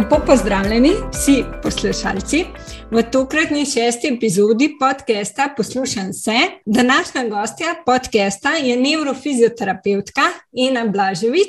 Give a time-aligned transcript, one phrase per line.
[0.00, 2.44] Lepo pozdravljeni vsi poslušalci.
[2.90, 6.32] V tokratni šesti epizodi podcasta Poslušam se.
[6.66, 11.48] Današnja gostja podcasta je neurofizioterapeutka Ina Blaževič.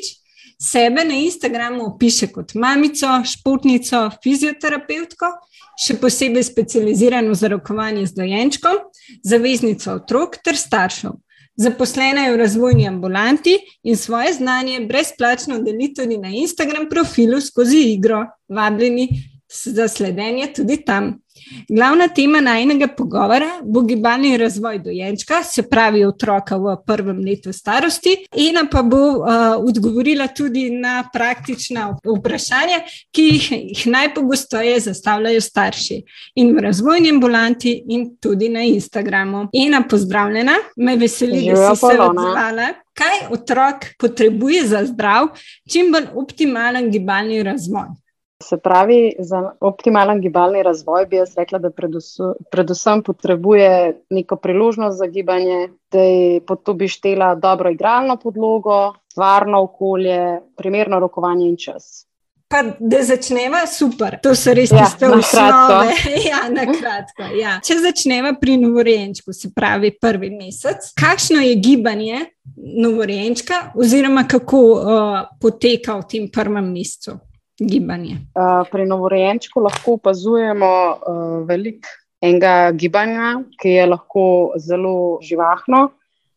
[0.71, 5.31] Sebe na Instagramu opiše kot mamico, športnico, fizioterapeutko,
[5.85, 8.83] še posebej specializirano za rokovanje z dojenčkom,
[9.23, 11.15] zaveznico otrok ter staršev.
[11.61, 17.77] Zaposlena je v razvojni ambulanti in svoje znanje brezplačno deli tudi na Instagram profilu skozi
[17.77, 18.25] igro.
[18.49, 19.07] Vabljeni
[19.65, 21.19] za sledenje tudi tam.
[21.69, 28.15] Glavna tema najnega pogovora bo gibalni razvoj dojenčka, se pravi otroka v prvem letu starosti,
[28.49, 29.27] ena pa bo uh,
[29.57, 36.01] odgovorila tudi na praktična vprašanja, ki jih, jih najpogosteje zastavljajo starši
[36.35, 39.47] in v razvojni ambulanti, in tudi na Instagramu.
[39.53, 42.73] Ena pozdravljena, me veseli, da si se odzvala.
[42.93, 45.31] Kaj otrok potrebuje za zdrav,
[45.71, 48.00] čim bolj optimalen gibalni razvoj?
[48.41, 54.97] Se pravi, za optimalen gibalni razvoj bi jaz rekla, da predvsem, predvsem potrebuje neko priložnost
[54.97, 61.49] za gibanje, da je pod to bi štela dobro igralno podlogo, varno okolje, primerno rokovanje
[61.49, 62.07] in čas.
[62.51, 65.93] Pa da začneva super, to so res ja, tiste osnove.
[66.31, 67.29] ja, na kratko.
[67.39, 67.53] Ja.
[67.63, 72.25] Če začneva pri novorenčku, se pravi prvi mesec, kakšno je gibanje
[72.55, 77.21] novorenčka, oziroma kako uh, poteka v tem prvem mesecu?
[77.59, 78.19] Gibanje?
[78.35, 81.89] Uh, pri novorojenčku lahko opazujemo uh, veliko
[82.21, 85.89] enega gibanja, ki je lahko zelo živahno.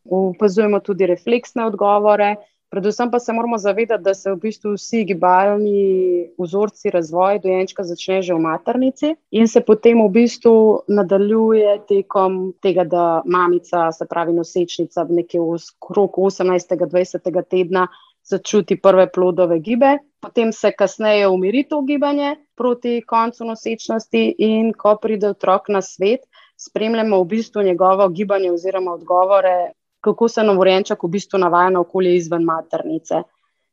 [0.05, 2.35] Opazujemo tudi refleksne odgovore.
[2.75, 8.23] Predvsem pa se moramo zavedati, da se v bistvu vsi gibalni vzorci razvoja dojenčka začne
[8.23, 14.35] že v maternici in se potem v bistvu nadaljuje tekom tega, da mamica, se pravi
[14.35, 17.87] nosečnica, nekje v krogu 18-20 tedna
[18.25, 24.97] začuti prve plodove gibe, potem se kasneje umiri to gibanje proti koncu nosečnosti, in ko
[25.03, 26.25] pride otrok na svet,
[26.57, 32.17] spremljamo v bistvu njegovo gibanje oziroma odgovore, kako se novorenčak v bistvu navaja na okolje
[32.17, 33.23] izven maternice.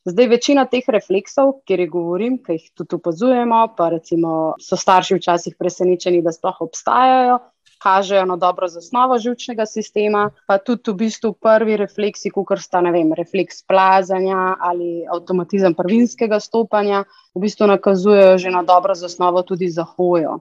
[0.06, 5.20] Zdaj, večina teh refleksov, kjer jih govorim, ki jih tudi opazujemo, pa recimo so starši
[5.20, 7.38] včasih presenečeni, da sploh obstajajo,
[7.84, 13.14] kažejo na dobro zasnovo žilčnega sistema, pa tudi v bistvu prvi refleksi, kot sta vem,
[13.18, 17.03] refleks plazanja ali avtomatizem prvinskega stopanja,
[17.36, 20.40] v bistvu nakazujejo že na dobro zasnovo tudi za hojo.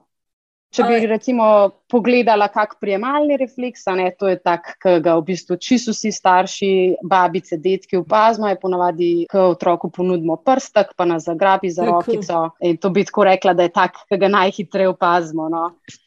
[0.71, 1.45] Če bi recimo
[1.91, 6.71] pogledala, kak prijemalni refleks, ne, to je tak, ki ga v bistvu čisto vsi starši,
[7.03, 12.45] babice, detki opazimo, je ponavadi, ko otroku ponudimo prstek, pa nas zagrabi za rokico.
[12.63, 15.49] In to bi tako rekla, da je tak, ki ga najhitreje opazimo.
[15.51, 15.65] No.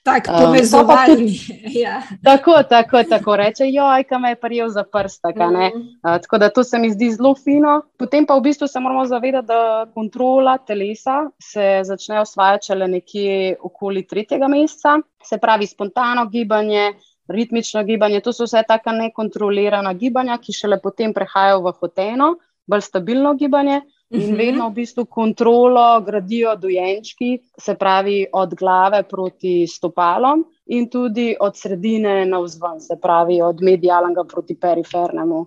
[0.08, 1.36] Tak, povezovalni.
[1.52, 2.00] Um, ja.
[2.24, 5.36] Tako, tako, tako reče, joj, kam je prijel za prstek.
[5.36, 5.84] Mm -hmm.
[6.08, 7.82] uh, tako da to se mi zdi zelo fino.
[7.98, 13.56] Potem pa v bistvu se moramo zavedati, da kontrola telesa se začne osvajati šele nekje
[13.64, 16.94] okoli tretjega meseca, se pravi spontano gibanje,
[17.28, 18.22] ritmično gibanje.
[18.22, 22.30] To so vse taka nekontrolirana gibanja, ki šele potem prehajajo v hoteno,
[22.68, 23.82] bolj stabilno gibanje.
[24.14, 24.38] In mhm.
[24.38, 31.58] vedno v bistvu kontrolo gradijo dojenčki, se pravi od glave proti stopalom, in tudi od
[31.58, 35.46] sredine na vzven, se pravi od medialnega proti perifernemu.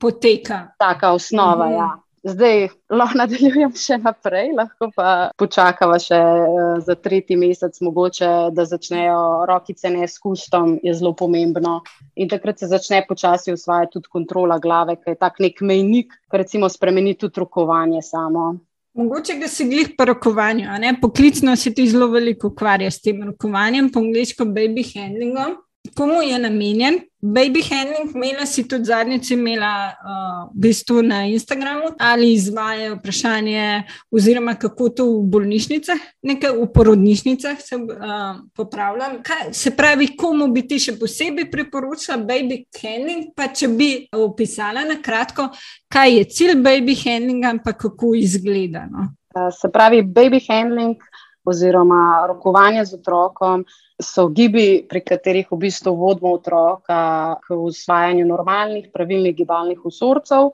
[0.00, 0.62] Poteka.
[0.78, 1.74] Taka osnova, mhm.
[1.74, 1.90] ja.
[2.26, 8.64] Zdaj lahko nadaljujem še naprej, lahko pa počakamo še uh, za tretji mesec, mogoče da
[8.66, 11.78] začnejo rokice ne s kustom, je zelo pomembno.
[12.18, 16.42] In takrat se začne počasi usvajati tudi kontrola glave, ki je tak nek mejnik, ki
[16.42, 18.48] recimo spremeni tudi rokovanje samo.
[18.96, 20.66] Mogoče ga si glih po rokovanju,
[21.00, 25.60] poklicno se ti zelo veliko ukvarja s tem rokovanjem, po angliško baby handlingom.
[25.96, 26.98] Komu je namenjen?
[27.22, 33.82] Baby handling, imela si tudi zadnjič, imela uh, v bistvu na Instagramu ali izvajajo vprašanje,
[34.10, 39.08] oziroma kako to v bolnišnicah, nekaj v porodnišnicah se uh, popravlja.
[39.24, 44.84] Kaj, se pravi, komu bi ti še posebej priporočila baby handling, pa če bi opisala
[44.84, 45.48] na kratko,
[45.88, 48.86] kaj je cilj baby handlinga in kako izgleda.
[48.92, 49.08] No?
[49.34, 51.00] Uh, se pravi, baby handling
[51.46, 53.64] oziroma rokovanje z otrokom
[54.02, 60.52] so gibi, pri katerih v bistvu vodimo otroka k usvajanju normalnih, pravilnih gibalnih vzorcev.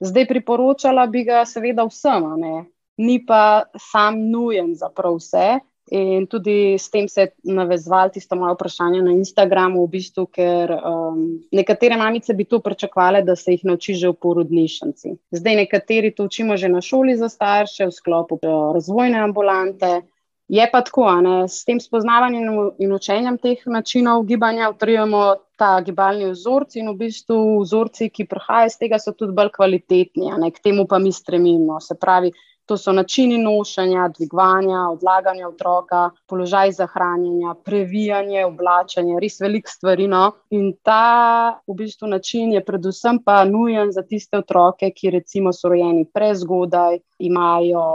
[0.00, 2.56] Zdaj priporočala bi ga seveda vsem, ne?
[2.96, 5.60] ni pa sam nujen za prav vse.
[5.90, 10.72] In tudi s tem se je navezval tisto moje vprašanje na Instagramu, v bistvu, ker
[10.74, 11.20] um,
[11.54, 15.14] nekatere mamice bi to pričakovali, da se jih nauči že v porodnišnici.
[15.30, 18.40] Zdaj nekateri to učimo že na šoli za starše, v sklopu
[18.74, 20.02] razvojne ambulante.
[20.48, 25.22] Je pa tako, ne, s tem spoznavanjem in učenjem teh načinov gibanja utrjujemo
[25.58, 30.30] ta gibalni vzorci in v bistvu vzorci, ki prihajajo iz tega, so tudi bolj kvalitetni,
[30.38, 31.80] ne, k temu pa mi stremimo.
[31.82, 32.30] Se pravi,
[32.66, 40.08] To so načini nošenja, dvigovanja, odlaganja otroka, položaj za hranjenje, previjanje, oblačenje, res veliko stvari.
[40.10, 40.32] No?
[40.50, 45.70] In ta v bistvu način je predvsem pa nujen za tiste otroke, ki recimo so
[45.70, 47.86] rojeni prezgodaj, imajo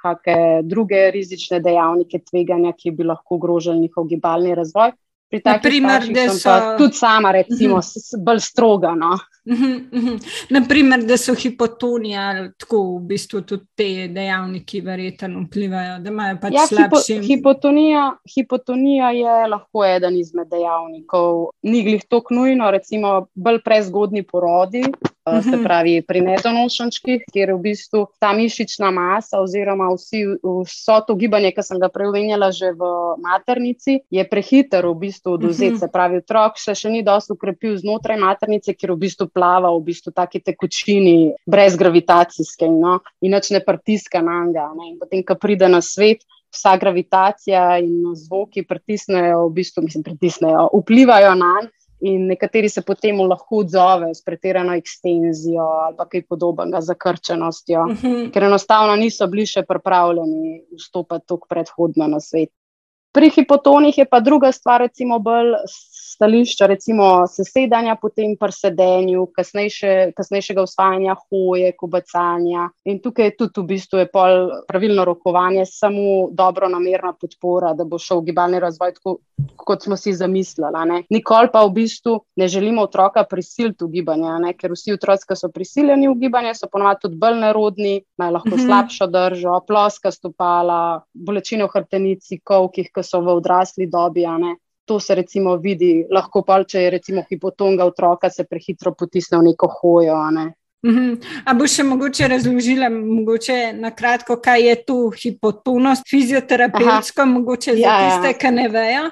[0.00, 4.92] kakšne druge rizične dejavnike tveganja, ki bi lahko ogrožili njihov gibalni razvoj.
[5.30, 7.88] Pri takih stvareh so tudi sama, recimo, uh mhm.
[7.88, 8.24] -huh.
[8.24, 8.94] bolj stroga.
[8.94, 9.18] No?
[10.56, 16.38] Naprimer, da so hipotoni ali tako v bistvu tudi te dejavniki verjetno vplivajo, da imajo
[16.42, 17.18] pač ja, slabši.
[17.20, 18.04] Hipo, hipotonija,
[18.34, 21.50] hipotonija je lahko eden izmed dejavnikov.
[21.62, 24.84] Ni glih tako nujno, recimo, bolj prezgodni porodi.
[25.24, 31.16] Uh, se pravi, pri nedonošenčkih, kjer v bistvu ta mišična masa, oziroma vsi, vso to
[31.16, 32.90] gibanje, ki sem ga prevenjala že v
[33.24, 35.80] maternici, je prehiter v bistvu oduzeti.
[35.80, 39.82] Se pravi, otrok se še ni dosto ukrepil znotraj maternice, ker v bistvu plava v
[39.88, 43.00] bistvu taki tekočini, brez gravitacijske no?
[43.20, 44.70] in noč ne pritiska na njega.
[45.00, 51.34] Potem, ko pride na svet, vsa gravitacija in zvoki pritisnejo, v bistvu, mislim, pritisnejo, vplivajo
[51.34, 51.72] na njega.
[52.04, 58.06] In nekateri se potem lahko odzovejo s pretirano ekstenzijo ali kaj podobnega, zakrčenostjo, uh mhm.
[58.06, 58.32] -huh.
[58.32, 62.50] ker enostavno niso bili še pripravljeni vstopiti tako predhodno na svet.
[63.14, 65.54] Pri hipotonih je pa druga stvar, recimo, bolj
[66.14, 72.68] stališča, recimo sesedanja, potem pri sedenju, kasnejše, kasnejšega usvajanja hoje, kobacanja.
[72.88, 74.08] In tukaj je tudi v bistvu je
[74.68, 79.16] pravilno rokovanje, samo dobro namerna podpora, da bo šel gibalni razvoj tako,
[79.56, 81.04] kot smo si zamislili.
[81.10, 84.52] Nikoli pa v bistvu ne želimo otroka prisiliti v gibanje, ne?
[84.58, 88.54] ker vsi otroci, ki so prisiljeni v gibanje, so ponovadi tudi bolj nerodni, imajo lahko
[88.54, 88.66] mhm.
[88.66, 90.80] slabšo držo, ploska stopala,
[91.14, 94.26] bolečine v hrtenici, kovkih, ki so v odrasli dobi.
[94.84, 99.50] To se recimo vidi, lahko pa če je recimo hipotonga otroka, se prehitro potisne v
[99.50, 100.18] neko hojo.
[100.36, 100.44] Ne?
[100.84, 101.14] Mhm.
[101.48, 107.80] A bo še mogoče razložila, mogoče na kratko, kaj je tu hipotonost, fizioterapevtsko, mogoče za
[107.80, 108.10] ja, ja.
[108.10, 108.38] tiste, ja.
[108.42, 109.04] ki ne vejo,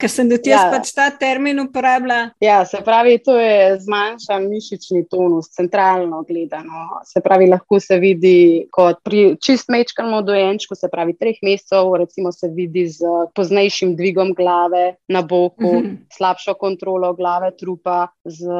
[0.00, 0.64] ker sem do tega ja.
[0.74, 2.32] pač ta termin uporabljala.
[2.42, 6.88] Ja, se pravi, to je zmanjšan mišični tonus, centralno gledano.
[7.06, 12.34] Se pravi, lahko se vidi kot pri čist mečkanem dojenčku, se pravi, treh mesecev, recimo
[12.34, 13.06] se vidi z
[13.38, 15.94] poznejšim dvigom glave na boku, mhm.
[16.10, 18.50] slabšo kontrolo glave, trupa, z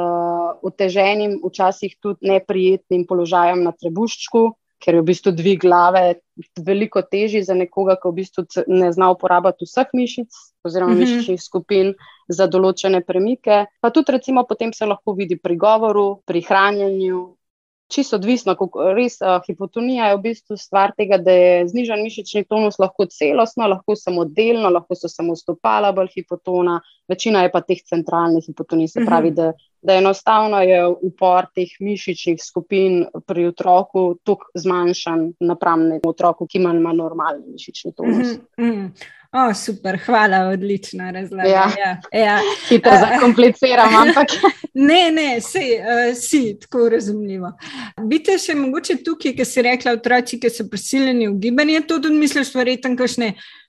[0.62, 6.20] oteženim, včasih tudi neprijemnim neprijetnim položajem na trebuščku, ker je v bistvu dvig glave
[6.56, 10.30] veliko težji za nekoga, ki v bistvu ne zna uporabljati vseh mišic
[10.64, 11.00] oziroma mm -hmm.
[11.00, 11.94] mišičnih skupin
[12.28, 13.66] za določene premike.
[13.80, 17.36] Pa tudi, recimo, potem se lahko vidi pri govoru, pri hranjenju.
[17.90, 22.44] Čisto odvisno, kako res uh, hipotonija je v bistvu stvar tega, da je znižen mišični
[22.46, 26.78] tonus lahko celostno, lahko samo delno, lahko so samo stopala bolj hipotona,
[27.10, 29.36] večina je pa teh centralnih hipotonij, se pravi, mm -hmm.
[29.36, 36.58] da da enostavno je upor teh mišičnih skupin pri otroku tako zmanjšan napram otroku, ki
[36.58, 38.36] ima normalni mišični tonus.
[38.58, 38.90] Mm -hmm.
[39.32, 41.48] Oh, super, hvala, odlična razlaga.
[41.48, 42.38] Ja, ja, ja.
[42.68, 44.26] Hitro zakompliciram, ampak.
[44.74, 47.52] ne, ne, si, uh, si tako razumljivo.
[48.10, 52.18] Bite še mogoče tukaj, ki si rekla, otroci, ki so prisiljeni v gibanje, to tudi
[52.18, 53.28] misliš, verjetno, kakšne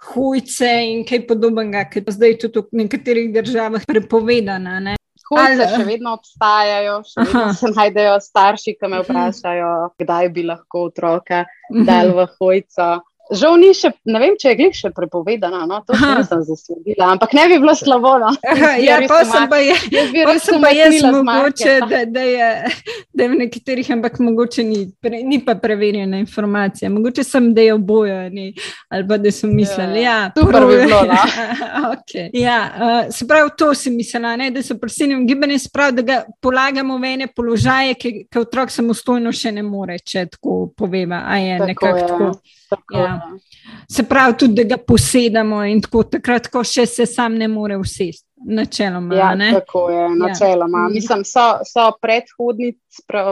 [0.09, 4.79] hujce in kaj podobnega, ki je zdaj tudi v nekaterih državah prepovedana.
[4.81, 4.97] Ne?
[5.29, 9.71] Hojce še vedno obstajajo, še vedno se najdejo starši, ki me vprašajo,
[10.01, 11.85] kdaj bi lahko otroka mhm.
[11.85, 12.91] dal v hojco.
[13.31, 17.13] Žal ni še, ne vem, če je glih še prepovedano, no, to še nisem zasledila,
[17.15, 18.17] ampak ne bi bilo slabo.
[18.21, 18.31] No.
[18.81, 22.49] Ja, pa sem pa jaz, pa sem pa jaz mogoče, da, da, je,
[23.13, 26.89] da je v nekaterih, ampak mogoče ni, pre, ni pa preverjena informacija.
[26.91, 28.49] Mogoče sem, da je oboje, ni,
[28.91, 31.01] ali pa da so mislili, ja, ja prvo je bilo.
[31.07, 31.21] No.
[31.95, 32.29] okay.
[32.33, 36.01] ja, uh, se pravi, to si mislila, ne, da so prosiljeni v gibanje, se pravi,
[36.01, 40.65] da ga polagamo v ene položaje, ki, ki otrok samostojno še ne more, če tako
[40.77, 42.07] poveva, a je tako nekako je.
[42.07, 42.31] tako.
[42.69, 43.20] tako ja.
[43.89, 47.77] Se pravi, tudi da ga posedamo in tako, takrat, ko še se sam ne more
[47.77, 48.25] usesti.
[48.45, 49.15] Načeloma.
[49.15, 50.09] Ja, tako je, ja.
[50.15, 50.77] načeloma.
[50.77, 50.89] Ja.
[50.89, 52.73] Mislim, so, so predhodni,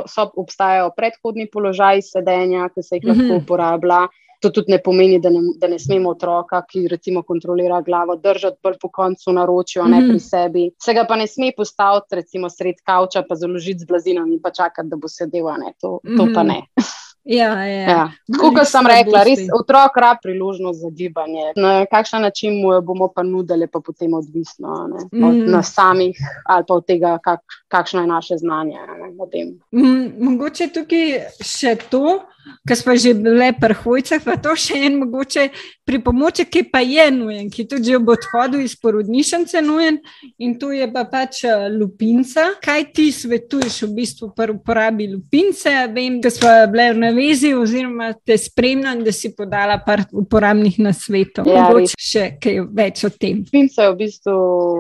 [0.06, 3.44] so, obstajajo predhodni položaji sedenja, ki se jih lahko mm -hmm.
[3.44, 4.08] uporablja.
[4.40, 8.58] To tudi ne pomeni, da ne, da ne smemo otroka, ki recimo kontrolira glavo, držati
[8.64, 9.92] bolj po koncu naročijo, mm -hmm.
[9.92, 10.20] ne pri mhm.
[10.20, 10.72] sebi.
[10.84, 14.52] Se ga pa ne sme postaviti, recimo sred kavča, pa založiti z blazinom in pa
[14.52, 15.46] čakati, da bo sedel.
[15.82, 16.34] To, to mm -hmm.
[16.36, 16.62] pa ne.
[17.24, 17.90] Ja, ja.
[17.90, 18.04] ja.
[18.40, 21.52] Kot sem rekla, res otrok rab priložnost za gibanje.
[21.56, 25.52] Na kakšen način mu jo bomo pa nudili, pa potem odvisno ne, od mm.
[25.52, 29.54] nas samih ali pa od tega, kak, kakšno je naše znanje ne, o tem.
[29.76, 32.20] Mm, mogoče tukaj še to
[32.68, 35.50] ki smo že bili prhojce, pa to še en mogoče
[35.88, 40.00] pripomoček, ki pa je nujen, ki tudi ob odhodu iz porodnišnice nujen
[40.38, 42.50] in tu je pa pač eh, lupinca.
[42.64, 45.74] Kaj ti svetuješ v bistvu pri uporabi lupince?
[45.94, 50.78] Vem, da smo bili v na vezi, oziroma te spremljam, da si podala par uporabnih
[50.82, 51.48] nasvetov.
[51.50, 53.42] Ja, Mogoče še kaj več o tem.
[53.50, 54.36] Pince je v bistvu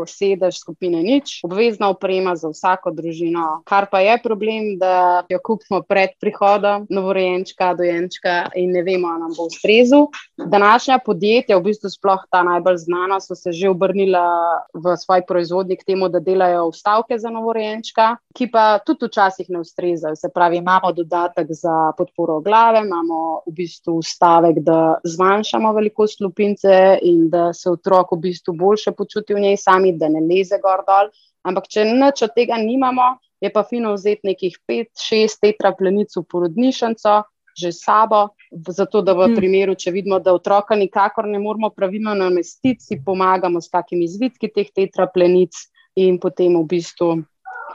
[0.10, 3.62] sedež skupine nič, obvezna oprema za vsako družino.
[3.70, 9.26] Kar pa je problem, da jo kupimo pred prihodom novorojenčka, dojenčka in ne vemo, ali
[9.26, 10.10] nam bo ustrezal.
[10.38, 14.26] Današnja podjetja, v bistvu sploh ta najbolj znana, so se že obrnila
[14.74, 20.16] v svoj proizvodnik temu, da delajo vstavke za novorojenčka, ki pa tudi včasih ne ustrezajo.
[20.20, 27.00] Se pravi, imamo dodatek za podporo glave, imamo v bistvu stavek, da zmanjšamo velikost lupince
[27.02, 30.84] in da se otrok v bistvu boljše počuti v njej sami, da ne leze gor
[30.88, 31.12] dol.
[31.48, 37.24] Ampak, če nič od tega nimamo, je pa fino vzeti nekih 5-6 tetraplenic v porodnišnico,
[37.56, 39.36] že sabo, zato da v hmm.
[39.36, 44.52] primeru, če vidimo, da otroka nikakor ne moramo pravilno namestiti, si pomagamo s takimi zvitki
[44.52, 45.56] teh tetraplenic
[46.00, 47.10] in potem v bistvu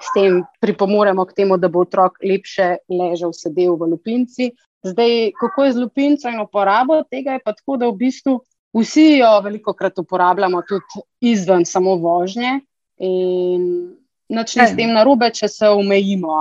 [0.01, 4.53] s tem pripomoremo k temu, da bo otrok lepše ležal, sedel v lupinci.
[4.85, 8.39] Zdaj, kako je z lupinco in uporabo tega, je pa tako, da v bistvu
[8.75, 12.61] vsi jo veliko krat uporabljamo tudi izven samo vožnje
[12.99, 13.95] in
[14.29, 16.37] načne s tem narobe, če se omejimo.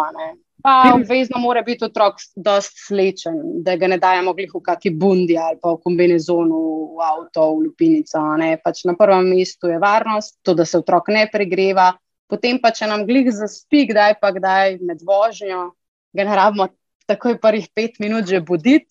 [0.63, 5.60] Pa obvezno mora biti otrok dosti slečen, da ga ne dajemo v kakšni bundi ali
[5.60, 6.60] pa v kombinezonu,
[6.95, 8.22] v avto, v lupinico.
[8.63, 11.91] Pač na prvem mestu je varnost, to, da se otrok ne pregreva,
[12.33, 15.69] potem pa če nam glih zaspi, kdaj pa kdaj med vožnjo,
[16.17, 16.69] ga ne rabimo
[17.05, 18.89] takoj prvih pet minut že buditi.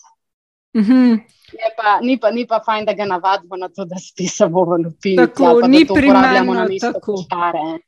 [0.74, 1.20] Mm -hmm.
[1.76, 4.78] pa, ni, pa, ni pa fajn, da ga navadimo na to, da spi samo v
[4.84, 5.16] lupini.
[5.16, 7.24] Tako, ni primarno tako.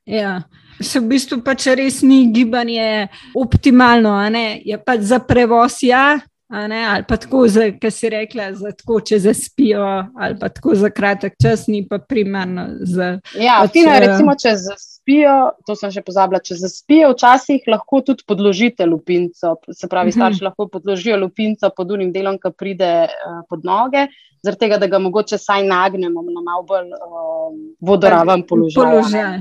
[0.05, 0.43] Ja.
[0.81, 4.19] Se v bistvu pač res ni gibanje optimalno,
[4.65, 7.47] je pa za prevoz ja, ali pa tako,
[7.81, 9.85] kar si rekla, za tako, če zaspijo,
[10.17, 12.67] ali pa tako za kratek čas, ni pa primarno.
[12.81, 14.94] Za, ja, fino je, eh, recimo, če zaspijo,
[15.67, 19.57] to sem še pozabila, če zaspijo, včasih lahko tudi podložite lupinco.
[19.71, 20.17] Se pravi, mhm.
[20.17, 24.09] starši lahko podložijo lupinco pod unim delom, ki pride uh, pod noge.
[24.45, 28.81] Zaradi tega, da ga mogoče saj nagnemo na malo bolj uh, vodoraven položaj.
[28.81, 29.41] položaj.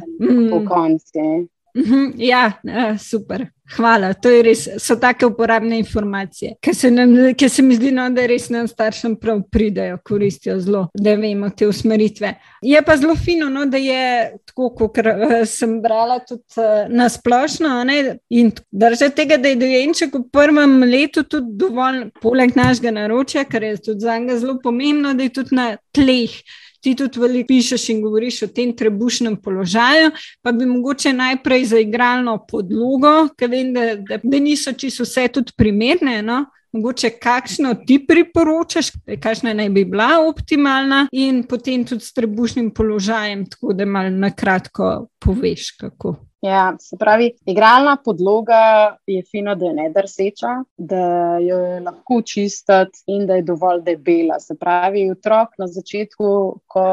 [0.51, 1.47] Po mm.
[1.75, 3.47] Mhm, ja, eh, super.
[3.75, 4.13] Hvala.
[4.13, 8.25] To res, so take uporabne informacije, ki se, nam, ki se mi zdi, no, da
[8.29, 12.33] res nam staršem prav pridajo, koristijo zelo, da vemo te usmeritve.
[12.61, 17.07] Je pa zelo fino, no, da je tako, kot eh, sem brala, tudi eh, na
[17.09, 17.71] splošno.
[17.87, 23.47] Ne, in drža tega, da je dojenček v prvem letu tudi dovolj, poleg našega naročja,
[23.49, 26.35] kar je tudi za njega zelo pomembno, da je tudi na tleh
[26.83, 30.11] ti tudi veliko pišeš in govoriš o tem trebušnem položaju,
[30.41, 35.27] pa bi mogoče najprej za igralno podlogo, ker vem, da, da, da niso čisto vse
[35.31, 36.21] tudi primerne.
[36.21, 36.43] No?
[36.73, 38.89] Mogoče kakšno ti priporočaš,
[39.21, 44.31] kakšna naj bi bila optimalna, in potem tudi s trebušnim položajem, tako da malo na
[44.33, 46.15] kratko poveš, kako.
[46.43, 52.17] Ja, se pravi, igralna podloga je fina, da je ne drseča, da jo je lahko
[52.21, 54.39] čistiti in da je dovolj debela.
[54.43, 56.33] Se pravi, otrok na začetku,
[56.67, 56.83] ko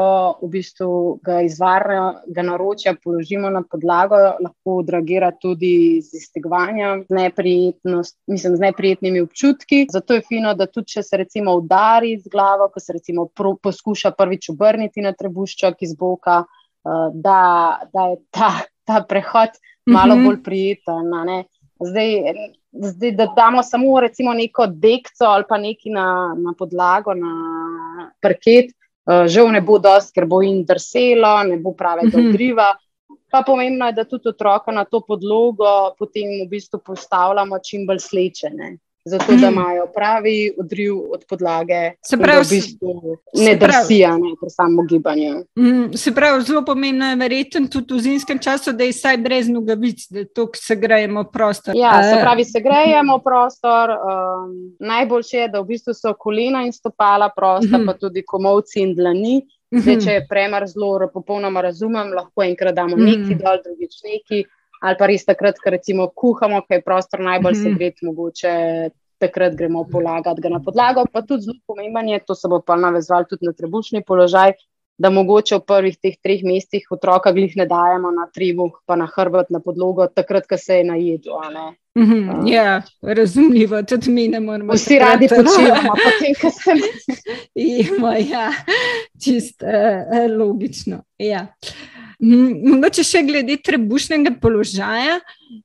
[0.41, 8.59] v bistvu ga izvarja, ga naročja, položimo na podlago, lahko dragira tudi z iztegovanjem, z
[8.63, 9.83] neprijetnimi občutki.
[9.91, 13.57] Zato je fino, da tudi če se recimo udari z glavo, ko se recimo pro,
[13.59, 18.53] poskuša prvič obrniti na trebušček iz boka, uh, da, da je ta
[18.85, 20.25] ta prehod malo mhm.
[20.25, 21.11] bolj prijeten.
[21.81, 22.11] Zdaj,
[22.71, 28.69] zdaj, da damo samo recimo neko dekco ali pa nekaj na, na podlago, na parket,
[29.09, 32.29] uh, žal ne bo dosti, ker bo jim drselo, ne bo pravega mhm.
[32.29, 32.69] odriva.
[33.31, 37.99] Pa pomembno je, da tudi otroka na to podlogo potem v bistvu postavljamo čim bolj
[38.03, 39.59] slečene zato da mhm.
[39.59, 44.09] imajo pravi odriv od podlage, se pravi, v bistvu ne drsijo
[44.41, 45.45] pri samem gibanju.
[45.59, 49.49] Mm, se pravi, zelo pomembno je verjetno tudi v zimskem času, da je vsaj brez
[49.49, 51.75] nogavic, da to se grejemo prostor.
[51.77, 53.89] Ja, se pravi, se grejemo prostor.
[53.89, 57.85] Um, najboljše je, da v bistvu so kolena in stopala prosta, mm -hmm.
[57.85, 59.41] pa tudi komovci in dlani.
[59.71, 60.05] Zdaj, mhm.
[60.05, 63.19] če je premar zelo, popolnoma razumem, lahko enkrat damo mm -hmm.
[63.19, 64.45] neki dol, drugič neki
[64.81, 67.63] ali pa res takrat, ko recimo kuhamo, kaj je prostor najbolj mhm.
[67.63, 68.55] segret, mogoče
[69.21, 71.05] takrat gremo polagati ga na podlago.
[71.13, 74.55] Pa tudi zelo pomembno je, to se bo pa navezval tudi na trebušni položaj,
[75.01, 79.07] da mogoče v prvih teh treh mestih otroka glih ne dajemo na tribuh, pa na
[79.09, 81.37] hrbet, na podlogo, takrat, ko se je najedel.
[81.97, 84.73] Mm -hmm, uh, ja, razumljivo, tudi mi ne moremo.
[84.73, 86.71] Vsi radi počivamo, potem, ko se
[87.55, 88.51] Ima, ja,
[89.23, 91.01] čist uh, logično.
[91.17, 91.47] Ja.
[92.21, 95.17] Mogoče še glede trebušnega položaja,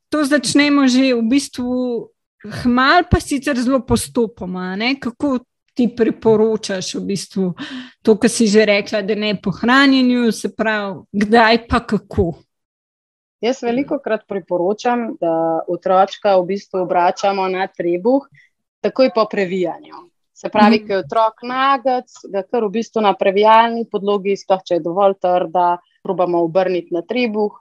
[0.09, 1.73] to začnemo že v bistvu
[2.63, 4.73] hmal, pa sicer zelo postopoma.
[4.75, 4.95] Ne?
[4.97, 5.37] Kako
[5.77, 7.45] ti priporočaš v bistvu
[8.01, 12.33] to, kar si že rekla, da ne po hranjenju, se pravi, kdaj pa kako?
[13.37, 18.25] Jaz veliko krat priporočam, da otročka v bistvu obračamo na trebuh.
[18.81, 20.07] takoj po previjanju.
[20.37, 24.77] Se pravi, ko je otrok nagac, ga kar v bistvu na previjalni podlogi, sploh če
[24.77, 27.51] je dovolj trda, probamo obrniti na trebuh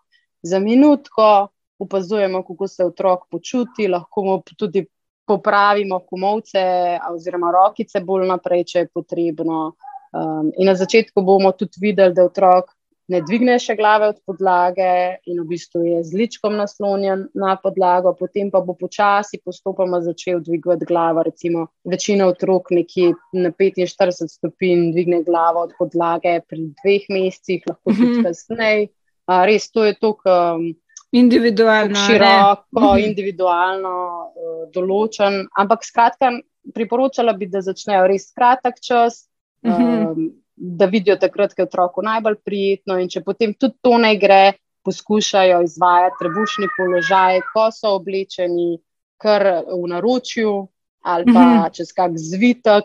[0.43, 1.49] za minutko,
[1.79, 4.87] opazujemo, kako se otrok počuti, lahko mu tudi
[5.27, 6.63] popravimo komovce
[7.11, 9.75] oziroma rokice bolj naprej, če je potrebno.
[10.17, 12.71] Um, in na začetku bomo tudi videli, da otrok
[13.09, 14.89] ne dvigne še glave od podlage
[15.31, 20.41] in v bistvu je z ličkom naslonjen na podlago, potem pa bo počasi postopoma začel
[20.45, 21.23] dvigovati glavo.
[21.27, 27.93] Recimo, večina otrok nekje na 45 stopinj dvigne glavo od podlage pri dveh mesecih, lahko
[27.93, 28.27] tudi mhm.
[28.27, 28.89] kasneje.
[29.27, 30.59] Res, to je to, kar.
[30.59, 30.75] Um,
[31.17, 31.99] individualno.
[32.07, 32.83] Široko, ne?
[32.83, 33.05] Mhm.
[33.11, 35.47] individualno uh, določen.
[35.59, 36.35] Ampak skratka,
[36.75, 39.25] priporočala bi, da začnejo res kratek čas,
[39.63, 42.99] um, da vidijo takrat, ko je otroku najbolj prijetno.
[42.99, 48.79] In če potem tudi to ne gre, poskušajo izvajati trebušni položaj, ko so oblečeni
[49.23, 50.67] kar v naročju.
[51.07, 51.73] Ali pa mm -hmm.
[51.73, 52.85] čez kak zvitek,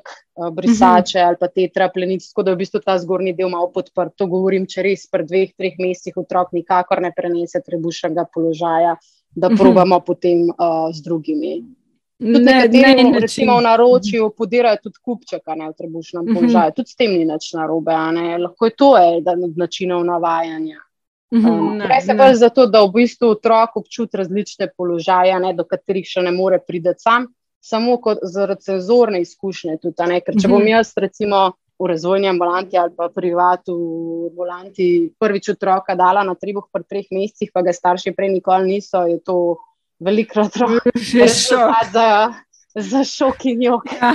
[0.53, 1.27] brisače mm -hmm.
[1.27, 4.13] ali pa te traplenice, tako da je v bistvu ta zgornji del malo podprt.
[4.15, 8.95] To govorim, če res pred dveh, treh mesecih otrok nikakor ne prenese trebušnega položaja,
[9.35, 9.57] da mm -hmm.
[9.57, 11.63] probamo potem uh, z drugimi.
[12.21, 16.35] Ne, nekateri, ne, recimo v naročju, podirajo tudi kupčeka ne, v trebušnem mhm.
[16.35, 16.65] položaju.
[16.65, 16.75] Mm -hmm.
[16.75, 17.91] Tudi s tem ni nič narobe,
[18.39, 20.77] lahko je to eden od načinov navajanja.
[21.33, 25.53] Mhm, um, gre se bolj za to, da v bistvu otrok občuti različne položaje, ne,
[25.53, 27.27] do katerih še ne more priti sam,
[27.59, 29.77] samo kot zaradi senzorne izkušnje.
[29.81, 30.67] Tudi, Ker če bom mhm.
[30.67, 31.51] jaz, recimo,
[31.81, 33.73] v razvojni ambulanti ali pa privatu,
[34.29, 39.05] ambulanti prvič otroka dala na tribuh po treh mesecih, pa ga starši prej nikoli niso,
[39.09, 39.57] je to
[40.01, 40.57] velikrat
[41.45, 41.93] šok.
[41.93, 42.09] Za,
[42.75, 43.89] za šok in jok.
[44.01, 44.13] Ja,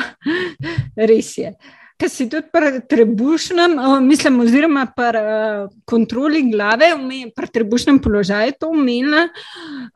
[0.96, 1.56] res je.
[1.96, 6.90] Kar si tudi pri trebušnem, mislim, oziroma pri uh, kontroli glave,
[7.32, 9.22] pri trebušnem položaju, to umela.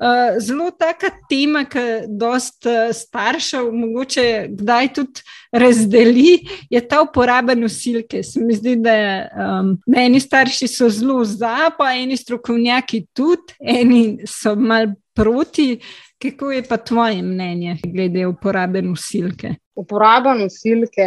[0.00, 4.24] Uh, zelo taka tema, ki dosta uh, staršev, mogoče
[4.62, 6.38] kdaj tudi razdeli,
[6.72, 8.22] je ta uporaba nosilke.
[8.24, 8.96] Se mi zdi, da
[9.28, 14.88] um, eni starši so zelo za, pa eni strokovnjaki tudi, eni so mal
[15.22, 15.78] proti.
[16.22, 19.54] Kako je pa tvoje mnenje glede uporabe nosilke?
[19.74, 21.06] Uporaba nosilke,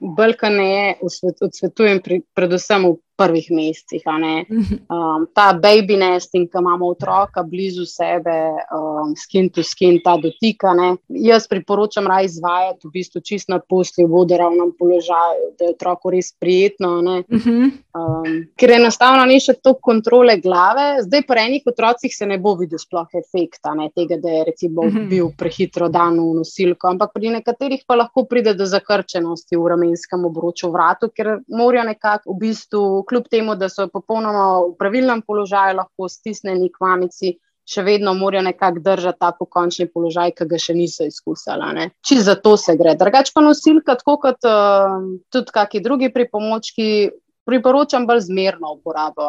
[0.00, 2.00] brkane, odsvetujem
[2.34, 4.02] predvsem v prvih mesecih.
[4.06, 4.74] Mhm.
[4.88, 10.74] Um, ta baby nesting, ki imamo otroka blizu sebe, um, skin to skin, ta dotika.
[10.74, 10.96] Ne?
[11.08, 16.14] Jaz priporočam raj izvajati v bistvu čist na posli, v vodoravnem položaju, da je otroku
[16.14, 16.94] res prijetno.
[17.26, 17.58] Mhm.
[17.98, 21.02] Um, ker enostavno ni še toliko kontrole glave.
[21.02, 23.90] Zdaj, po enih otrocih se ne bo videl sploh efekta ne?
[23.96, 25.08] tega, da je recimo, mhm.
[25.10, 30.24] bil prehitro dan v nosilko, ampak pri nekaterih pa lahko pride do zakrčenosti v ramenskem
[30.24, 35.76] obroču vratu, ker morajo nekako v bistvu kljub temu, da so popolnoma v pravilnem položaju,
[35.76, 40.74] lahko stisnjeni k mamici, še vedno morajo nekako držati ta pokončni položaj, ki ga še
[40.74, 41.90] niso izkusili.
[42.00, 42.96] Če za to se gre.
[42.96, 47.10] Drugač pa nosilka, tako kot uh, tudi kakšni drugi pripomočki,
[47.48, 49.28] priporočam bolj zmerno uporabo.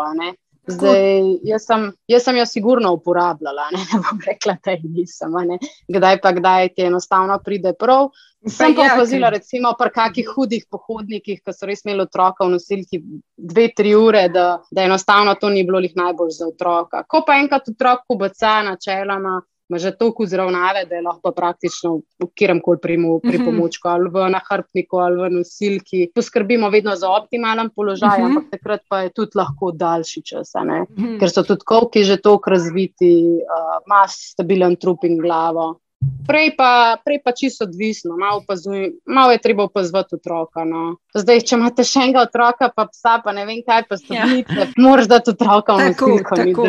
[0.69, 5.36] Zdaj, jaz, sem, jaz sem jo sigurno uporabljala, ne, ne bom rekla, da jih nisem.
[5.88, 8.10] Kdaj pa kdaj ti enostavno pride prav.
[8.47, 12.53] Sem pa ja, opazila, recimo, pri kakih hudih pohodnikih, ki so res imeli otroka v
[12.53, 13.01] nosilki
[13.36, 17.03] dve, tri ure, da, da enostavno to ni bilo jih najbolj za otroka.
[17.03, 22.27] Ko pa enkrat otrok pobaca načeloma ima že toliko zravnave, da je lahko praktično v
[22.36, 23.93] kjerem koli pri pomočku, mhm.
[23.93, 26.10] ali v nahrbtniku, ali v nosilki.
[26.15, 28.23] Poskrbimo vedno za optimalen položaj, uh mhm.
[28.23, 28.38] -huh.
[28.38, 30.86] ampak takrat pa je tudi lahko daljši čas, uh mhm.
[30.95, 31.19] -huh.
[31.19, 33.12] ker so tudi kovki že toliko razviti,
[33.45, 35.79] uh, ima stabilen trup in glavo.
[35.99, 40.63] Prej pa, prej pa čisto odvisno, malo, opazuj, malo je treba opazovati otroka.
[40.63, 40.95] No.
[41.13, 44.27] Zdaj, če imate še enega otroka, pa psa, pa ne vem kaj, pa ste ja.
[44.79, 46.09] moraš dati otroka v neko
[46.39, 46.67] drugo.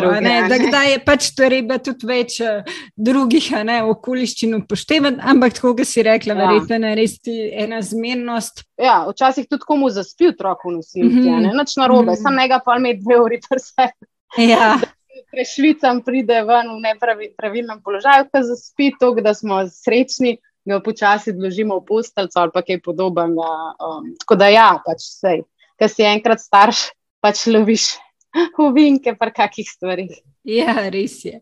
[0.73, 2.67] Da je pač treba tudi več uh,
[2.97, 6.39] drugih ne, okoliščin upoštevati, ampak tako, kot si rekla, ja.
[6.41, 8.65] verjetno je res ena zmernost.
[8.81, 11.47] Ja, včasih tudi komu zaspi otrok v nosilki, mm -hmm.
[11.47, 12.23] ne noč na robe, mm -hmm.
[12.23, 13.93] sam nekaj pa imeti dve uri prse.
[14.37, 14.75] Ja.
[15.31, 21.79] prešvicam, pride ven v nepravilnem položaju, ki zaspi to, da smo srečni, ga počasi odložimo
[21.79, 23.51] v posteljo ali pa kaj podobnega.
[23.81, 25.35] Um, tako da ja, pač vse,
[25.79, 26.89] ki si enkrat starš,
[27.23, 27.95] pač loviš
[28.67, 30.13] uvinke pri kakih stvarih.
[30.47, 31.39] Ja, res je.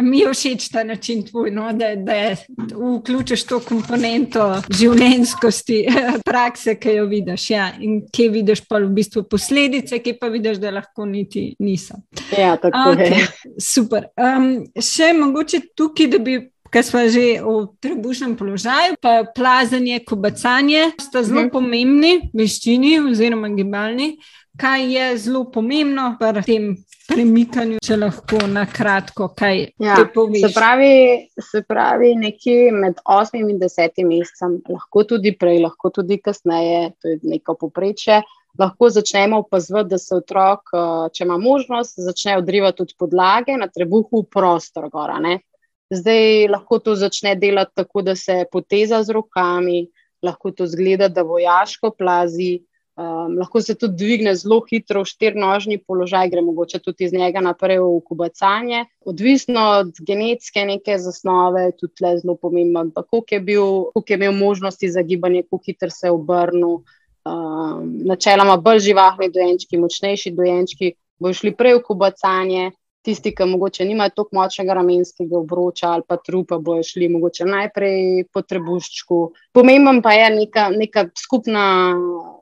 [0.00, 2.34] Mi je všeč ta način tvoj, no, da, da
[2.98, 5.82] vključiš to komponento življenskosti,
[6.28, 7.50] prakse, ki jo vidiš.
[7.50, 12.00] Ja, in ki vidiš pa v bistvu posledice, ki pa vidiš, da lahko niti niso.
[12.38, 13.52] Ja, tako okay, je.
[13.60, 14.08] Super.
[14.16, 16.38] Um, še mogoče tukaj, da bi
[16.72, 21.52] ker smo že v trebušnem položaju, pa plazanje, kobacanje sta zelo mhm.
[21.52, 24.16] pomembni veščini oziroma gibalni.
[24.60, 26.66] Kaj je zelo pomembno pri tem
[27.08, 30.44] premikanju, če lahko na kratko kaj ja, poveš?
[30.44, 30.92] Se pravi,
[31.40, 37.14] se pravi, nekje med 8 in 10 mesecem, lahko tudi prej, lahko tudi kasneje, to
[37.14, 38.20] je neko poprečje
[38.58, 43.68] lahko začnemo opazovati, da se otrok, eh, če ima možnost, začne odrivati od podlage na
[43.68, 44.88] trebuhu v prostor.
[44.90, 45.18] Gora,
[45.92, 49.90] Zdaj lahko to začne delati tako, da se poteza z rokami,
[50.22, 52.64] lahko to zgleda, da vojaško plazi.
[52.96, 57.40] Um, lahko se tudi dvigne zelo hitro v štirnožni položaj, gre mogoče tudi iz njega
[57.40, 58.84] naprej v kubacanje.
[59.08, 63.40] Odvisno od genetske neke zasnove, tudi le zelo pomembno, kako je,
[64.08, 66.82] je imel možnosti za gibanje, kako hitro se je obrnil.
[67.24, 72.70] Um, načeloma bolj živahni dojenčki, močnejši dojenčki, bojo šli prej v kubacanje,
[73.02, 78.24] tisti, ki morda nimajo tako močnega ramenskega obroča ali pa trupa, bojo šli morda najprej
[78.32, 79.20] po trebuščku.
[79.52, 81.66] Pomemben pa je neka, neka skupna,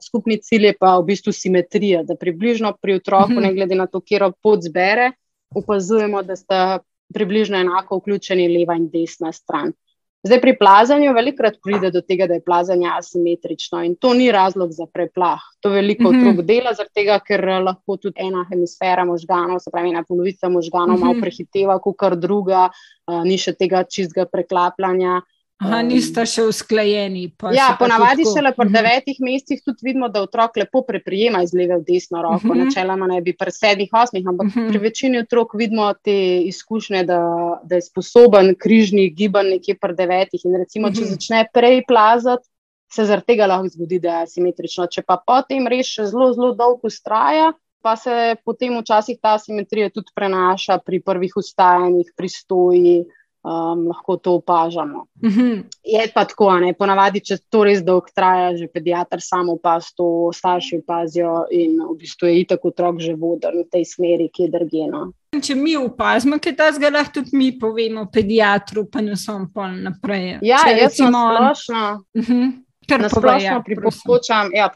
[0.04, 4.32] skupni cilj, pa v bistvu simetrija, da približno pri otroku, ne glede na to, kje
[4.42, 5.12] pot zbere,
[5.56, 6.80] opazujemo, da sta
[7.14, 9.72] približno enako vključeni leva in desna stran.
[10.20, 14.72] Zdaj, pri plazanju velikokrat pride do tega, da je plazanje asimetrično in to ni razlog
[14.76, 15.40] za preplah.
[15.60, 16.30] To veliko mm -hmm.
[16.30, 21.02] otrok dela, tega, ker lahko tudi ena hemisfera možganov, se pravi, ena polovica možganov, mm
[21.02, 21.06] -hmm.
[21.06, 22.68] malo prehiteva, kot kar druga,
[23.06, 25.20] uh, ni še tega čistega preklapljanja.
[25.60, 27.26] Aha, niste še usklajeni.
[27.52, 28.72] Ja, ponavadi se le po mhm.
[28.72, 32.38] devetih mesecih tudi vidimo, da otrok lepo preprijema iz leve v desno roko.
[32.38, 32.52] Uh mhm.
[32.54, 32.70] -huh.
[32.70, 34.60] Načeloma ne bi pri sedmih, osmih, ampak uh mhm.
[34.60, 34.68] -huh.
[34.70, 36.16] pri večini otrok vidimo te
[36.52, 37.20] izkušnje, da,
[37.62, 40.40] da je sposoben križni gibanj nekje pri devetih.
[40.44, 40.98] In recimo, uh -huh.
[40.98, 42.48] če začne prej plazati,
[42.92, 44.86] se zaradi tega lahko zgodi, da je asimetrično.
[44.86, 47.52] Če pa potem res še zelo, zelo dolgo ustraja.
[47.82, 53.04] Pa se potem včasih ta asimetrija tudi prenaša pri prvih ustajanjih, pri stoji,
[53.44, 55.06] um, lahko to opažamo.
[55.22, 55.64] Mm -hmm.
[55.84, 56.74] Je pa tako, ne?
[56.74, 61.96] ponavadi, če to res dolgo traja, že pediatr samo pa to starši opazijo in v
[61.98, 65.12] bistvu je itak otrok že voden v tej smeri, ki je drgeno.
[65.42, 69.70] Če mi opazimo, kaj ta zgolj lahko tudi mi povemo, pediatru, pa ne samo pol
[69.82, 70.38] naprej.
[70.42, 72.04] Ja, če jaz sem splošno.
[72.14, 72.32] Uh mhm.
[72.32, 72.52] -huh.
[72.98, 74.70] Nasplošno ja, priporočam, ja,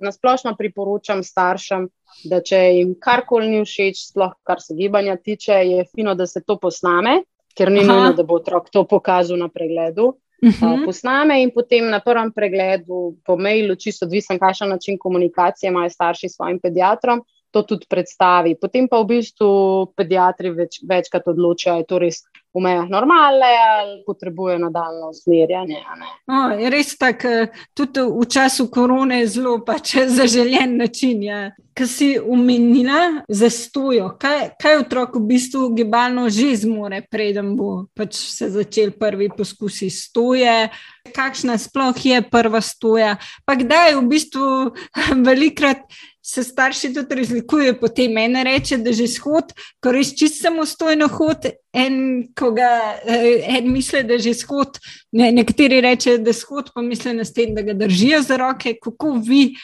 [0.00, 1.88] nasplošno priporočam staršem,
[2.24, 6.42] da če jim karkoli ni všeč, sploh kar se gibanja tiče, je fino, da se
[6.46, 7.22] to posname,
[7.56, 10.14] ker ni nujno, da bo otrok to pokazal na pregledu.
[10.42, 10.80] Uh -huh.
[10.80, 15.90] uh, posname in potem na prvem pregledu po mailu, čisto odvisen, kakšen način komunikacije imajo
[15.90, 18.54] starši s svojim pediatrom, to tudi predstavi.
[18.60, 22.22] Potem pa v bistvu pediatri več, večkrat odločajo, je to res
[22.54, 25.78] v mejah normalne ali potrebuje nadaljno usmerjanje.
[26.26, 31.22] O, res tako, eh, tudi v času korone je zelo pač zaželjen način.
[31.22, 31.50] Ja.
[31.74, 34.10] Kaj si umenila za stojo?
[34.18, 39.90] Kaj, kaj otrok v bistvu gibalno že zmore, preden bo pač se začel prvi poskusi
[39.90, 40.68] stoje?
[41.14, 43.16] Kakšna sploh je prva stoja?
[43.46, 44.48] Pa kdaj je v bistvu
[45.28, 45.86] velikrat
[46.22, 48.18] se starši tudi razlikujejo po tem.
[48.18, 52.70] Ena reče, da že shod, ko res čist samostojno hod, en, ga,
[53.04, 54.78] eh, en misli, da že shod,
[55.12, 58.76] ne, nekateri reče, da shod, pa misli na tem, da ga držijo za roke.
[58.82, 59.54] Kako vi,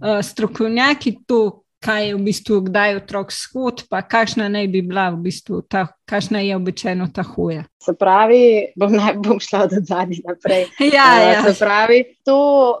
[0.00, 5.06] uh, strokovnjaki, to kaj je v bistvu, kdaj otrok shod, pa kakšna naj bi bila
[5.14, 7.62] v bistvu ta, kakšna je običajno ta hoja.
[7.82, 10.66] Se pravi, bom, ne, bom šla od zadnji naprej.
[10.96, 11.42] ja, uh, ja.
[11.46, 12.38] Se pravi, to,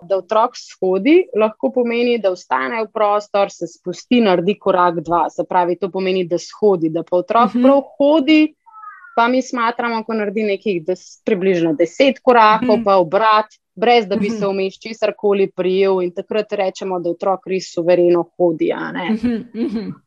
[0.08, 5.26] da otrok shodi, lahko pomeni, da vstane v prostor, se spusti, naredi korak dva.
[5.30, 7.64] Se pravi, to pomeni, da shodi, da pa otrok uh mhm.
[7.64, 7.68] -huh.
[7.68, 8.54] prav hodi.
[9.16, 12.80] Pa mi smatramo, ko naredi nekih des, približno deset korakov, uh mhm.
[12.80, 12.84] -huh.
[12.84, 17.46] pa obrat, brez da bi se vmeš česar koli prijel, in takrat rečemo, da otrok
[17.46, 18.72] res suvereno hodi.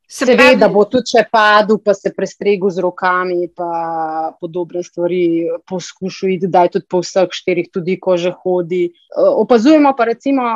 [0.10, 0.74] Seveda, pravi...
[0.74, 5.22] bo tudi če padel, pa se prestregel z rokami, pa podobne stvari
[5.70, 8.88] poskušal iti, da je tudi po vseh štirih, tudi ko že hodi.
[9.14, 10.48] Opazujemo pa, recimo,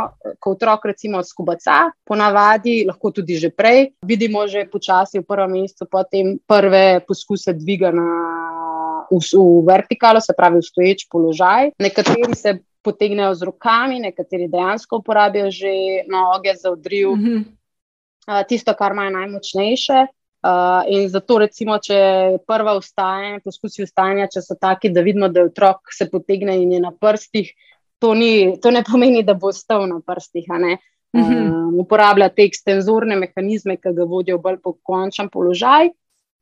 [0.42, 5.86] ko otrok recimo skubaca, ponavadi, lahko tudi že prej, vidimo že počasi v prvem mestu,
[5.86, 8.10] potem prve poskuse dviga na.
[9.14, 11.76] V, v vertikalo, se pravi, v stoječ položaj.
[11.78, 15.72] Nekateri se potegnejo z rokami, nekateri dejansko uporabijo že
[16.08, 17.44] noge za odriv, mm -hmm.
[18.28, 20.06] uh, tisto, kar imajo najmočnejše.
[20.44, 25.28] Uh, in zato, recimo, če je prva vstajanja, poskusi vstajanja, če so taki, da vidimo,
[25.28, 27.54] da je otrok se potegne in je na prstih,
[28.00, 30.46] to, ni, to ne pomeni, da bo stal na prstih.
[30.50, 31.68] -hmm.
[31.70, 35.92] uh, uporablja te ekstenzorne mehanizme, ki ga vodijo bolj po končnem položaju.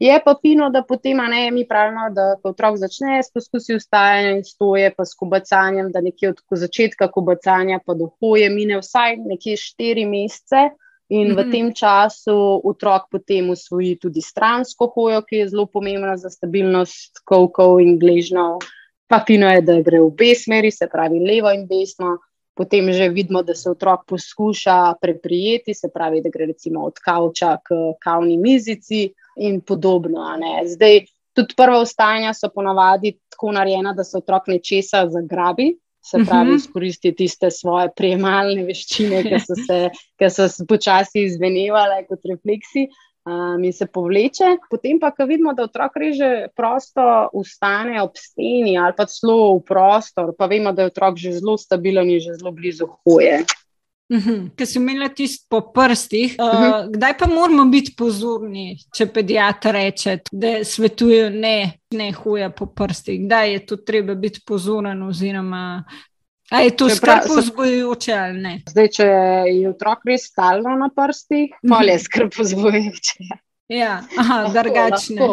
[0.01, 4.31] Je pa fino, da potem ne, mi pravimo, da ko otrok začne s poskusi vstajanja
[4.33, 9.19] in stoje, pa s kubacanjem, da nekje od začetka kubacanja pa do hoje mine vsaj
[9.21, 10.71] nekje štiri mesece.
[11.11, 11.37] In mm -hmm.
[11.37, 11.51] v mhm.
[11.51, 17.81] tem času otrok potem usvoji tudi stransko hojo, ki je zelo pomembna za stabilnost kovkov
[17.81, 18.57] in gležnjev.
[19.07, 22.17] pa fino je, da gre v obe smeri, se pravi levo in desno.
[22.53, 27.57] Potem že vidimo, da se otrok poskuša preprijeti, se pravi, da gre recimo od kavča
[27.57, 30.25] k kavni mizici in podobno.
[30.65, 36.49] Zdaj, tudi prva vstajanja so ponavadi tako narejena, da se otrok nečesa zagrabi, se pravi,
[36.49, 36.57] uh -huh.
[36.57, 42.87] izkoristi tiste svoje prejemalne veščine, ki so se, se počasi izvenevale kot refleksi
[43.25, 44.57] um, in se povleče.
[44.69, 49.63] Potem pa, ko vidimo, da otrok reže prosto, ustane ob steni ali pa celo v
[49.67, 53.43] prostor, pa vemo, da je otrok že zelo stabilen in že zelo blizu hoje.
[54.11, 59.07] Uhum, Ker si imela tisto po prstih, uh, uh, kdaj pa moramo biti pozorni, če
[59.07, 61.55] pediatr reče, da svetujejo ne,
[61.95, 65.61] ne hoja po prstih, kdaj je to treba biti pozoren, oziroma
[66.51, 68.51] A je to skrb vzbujajoče ali ne?
[68.67, 69.05] Zdaj, če
[69.47, 73.29] je otrok res stalno na prstih, bolje je skrb vzbujajoče.
[73.71, 74.01] Ja,
[74.51, 75.23] drugačne.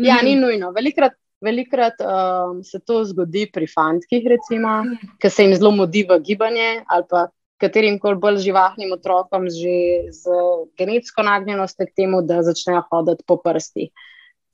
[0.00, 0.40] Ja, ni mhm.
[0.40, 0.70] nujno.
[0.72, 5.12] Velikrat, velikrat um, se to zgodi pri fantkih, recimo, mm.
[5.20, 7.26] ker se jim zelo modi v gibanje ali pa
[7.60, 10.40] katerim koli bolj živahnim otrokom že z
[10.78, 13.90] genetsko nagnjenostjo k temu, da začnejo hoditi po prstih.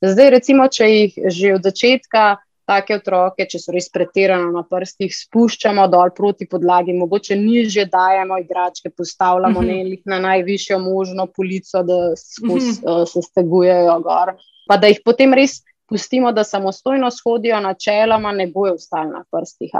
[0.01, 2.37] Zdaj, recimo, če jih že od začetka
[2.71, 8.37] take otroke, če so res pretirano na prstih, spuščamo dol proti podlagi, mogoče nižje dajemo
[8.41, 9.89] igračke, postavljamo uh -huh.
[9.89, 13.01] ne na najvišjo možno polico, da skus, uh -huh.
[13.01, 14.33] uh, se stegujejo gor.
[14.67, 19.71] Pa da jih potem res pustimo, da samostojno shodijo, načeloma ne bojo ostali na prstih.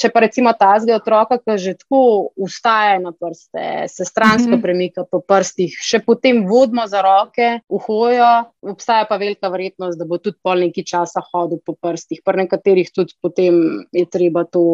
[0.00, 1.98] Če pa recimo ta zgolj otroka, ki že tako
[2.40, 4.62] ustaje na prste, se stransko mm -hmm.
[4.62, 8.30] premika po prstih, še potem vodimo za roke, uhojo,
[8.62, 12.22] obstaja pa velika verjetnost, da bo tudi pol nekaj časa hodil po prstih.
[12.24, 14.64] Pri nekaterih tudi potem je treba to.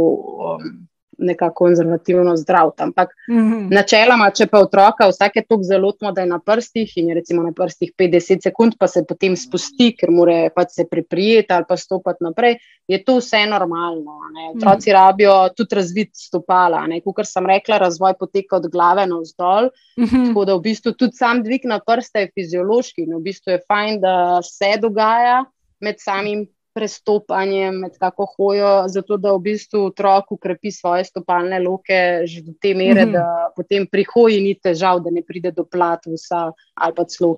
[0.55, 2.71] Um, nekako konzervativno zdrav.
[2.79, 3.75] Ampak mm -hmm.
[3.75, 7.43] načeloma, če pa otroka vsake tok zelo tmo, da je na prstih in je recimo
[7.43, 11.77] na prstih 50 sekund, pa se potem spusti, ker mora pač se priprijeti ali pa
[11.77, 14.19] stopiti naprej, je to vse normalno.
[14.35, 14.51] Ne?
[14.57, 15.01] Otroci mm -hmm.
[15.01, 16.87] rabijo tudi razvit stopala.
[17.15, 19.69] Kot sem rekla, razvoj poteka od glave na vzdolj.
[19.99, 20.27] Mm -hmm.
[20.29, 23.61] Tako da v bistvu tudi sam dvig na prste je fiziološki in v bistvu je
[23.69, 25.45] fajn, da se dogaja
[25.81, 26.47] med samim
[26.79, 32.53] prestopanjem, med kako hojo, zato da v bistvu otrok ukrepi svoje stopalne loke že do
[32.63, 33.13] te mere, mm -hmm.
[33.13, 37.35] da potem pri hoji ni težav, da ne pride do platusa ali pa celo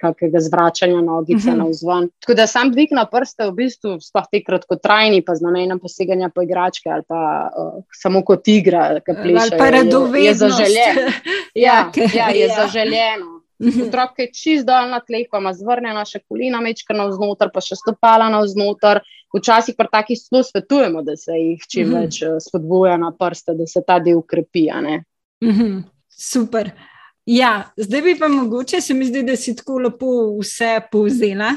[0.00, 1.58] kakega zvračanja nogice mm -hmm.
[1.58, 2.08] na vzven.
[2.20, 6.30] Tako da sam dvig na prste v bistvu sploh te kratkotrajni, pa z namenom poseganja
[6.34, 9.38] po igračke ali pa uh, samo kot igra, ki pleše.
[9.40, 10.14] Ali pa radovednost.
[10.16, 11.10] Je, je zaželjeno.
[11.66, 12.54] ja, ja, je ja.
[12.54, 13.37] zaželjeno.
[13.58, 13.88] Mhm.
[13.88, 17.62] Otrok je čist dol na tleh, pa ima zvrnjena še kolina, mečka na vznoter, pa
[17.64, 19.02] še stopala na vznoter.
[19.34, 21.96] Včasih pa taki zelo svetujemo, da se jih čim uhum.
[21.98, 24.68] več eh, spodbuja na prste, da se ta del ukrepi.
[25.44, 25.82] Mhm.
[26.08, 26.72] Super.
[27.28, 31.50] Ja, zdaj bi pa mogoče, se mi zdi, da si tako lepo vse povzela.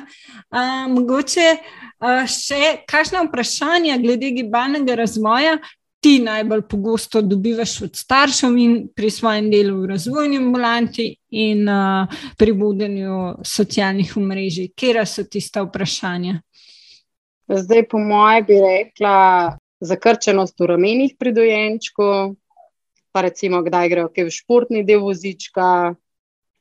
[0.51, 5.61] Uh, mogoče uh, še kakšno vprašanje glede gibalnega razvoja,
[6.01, 12.09] ti najbolj pogosto dobivaš od staršev in pri svojem delu v razvojni ambulanti in uh,
[12.37, 14.71] pri vodenju socialnih omrežij?
[14.75, 16.39] Kera so tista vprašanja?
[17.47, 22.35] Zdaj, po mojem, bi rekla zakrčenost v ramenih pri dojenčku,
[23.11, 25.93] pa recimo, kdaj grejo v športni del vozička,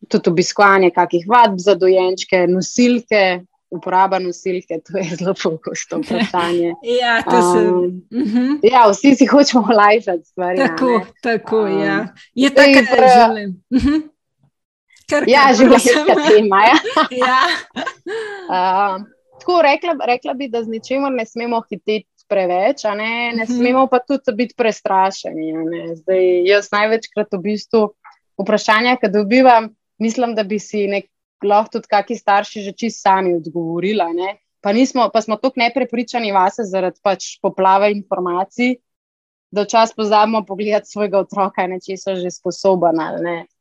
[0.09, 6.75] tudi obiskovanje kakih vadb za dojenčke, nosilke, uporaba nosilke, to je zelo pogosto vprašanje.
[7.03, 8.37] ja, se, um, uh mhm.
[8.37, 8.73] -huh.
[8.73, 10.59] ja, vsi si hočemo olajšati stvari.
[10.59, 12.09] Tako, tako um, ja.
[12.35, 13.63] je tako, da jaz želim.
[13.71, 14.03] Uh -huh.
[15.11, 16.63] Kar, ja, življenjska tema.
[16.65, 16.77] Ja.
[17.27, 17.41] ja.
[18.55, 19.07] uh,
[19.41, 22.07] tako rekla, rekla bi, da z ničemer ne smemo hiteti.
[22.31, 22.95] Preveč, ne?
[22.95, 23.41] ne mhm.
[23.43, 23.57] -huh.
[23.57, 25.55] smemo pa tudi biti prestrašeni.
[25.95, 27.81] Zdaj, jaz največkrat v bistvu
[28.39, 31.11] vprašanja, ki dobivam, mislim, da bi si nek,
[31.49, 34.09] lahko tudi kakšni starši že čist sami odgovorila.
[34.61, 38.77] Pa, nismo, pa smo tako neprepričani vase zaradi pač poplave informacij,
[39.51, 43.01] da včasih pozabimo pogledati svojega otroka in če so že sposoben.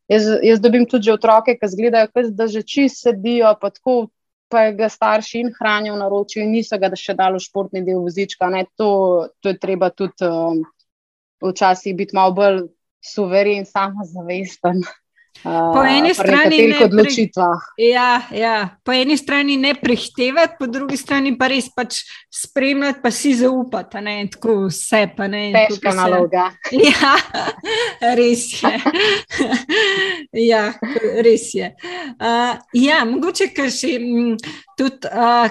[0.10, 4.08] Jaz, jaz dobim tudi otroke, ki zgledajo, da že čist sedijo, pa tako.
[4.50, 8.00] Pa ga starši in hranijo na ročju, in niso ga še dali v športni del
[8.02, 8.48] vozička.
[8.82, 8.88] To,
[9.46, 10.64] to je treba tudi um,
[11.46, 12.64] včasih biti malo bolj
[12.98, 14.82] suveren samozavesten.
[15.44, 17.60] Po eni strani ne odločitvah.
[17.78, 18.56] Ja, ja.
[18.84, 22.02] Po eni strani ne prehtevati, po drugi strani pa res pač
[22.34, 24.02] spremljati, pa si zaupati.
[24.04, 24.18] Ne?
[24.34, 25.44] Tako vse ne.
[25.56, 26.50] Težka naloga.
[26.90, 27.16] Ja,
[28.16, 28.74] res je.
[30.52, 30.74] ja,
[31.24, 31.72] res je.
[32.20, 33.96] Uh, ja, mogoče, ker še
[34.78, 35.08] tudi.
[35.08, 35.50] Uh,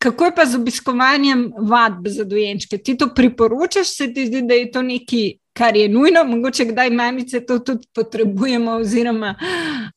[0.00, 2.78] Kako je pa z obiskovanjem vadb za dojenčke?
[2.80, 6.90] Ti to priporočaš, se ti zdi, da je to nekaj kar je nujno, mogoče kdaj
[6.90, 9.34] mamice to tudi potrebujemo, oziroma